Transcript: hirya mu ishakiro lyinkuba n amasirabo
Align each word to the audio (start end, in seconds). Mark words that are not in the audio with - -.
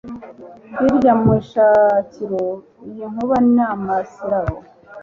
hirya 0.77 1.13
mu 1.21 1.31
ishakiro 1.41 2.41
lyinkuba 2.89 3.35
n 3.55 3.57
amasirabo 3.73 4.57